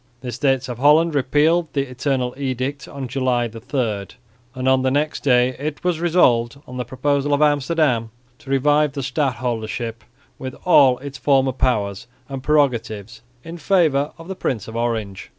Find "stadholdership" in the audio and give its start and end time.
9.03-9.97